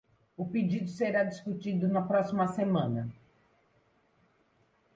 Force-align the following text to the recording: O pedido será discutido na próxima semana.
O 0.41 0.49
pedido 0.51 0.87
será 0.97 1.21
discutido 1.23 1.85
na 1.87 2.01
próxima 2.11 2.47
semana. 2.47 3.01